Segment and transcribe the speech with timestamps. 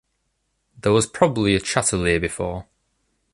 [0.79, 2.65] There was probably a Chatelier before.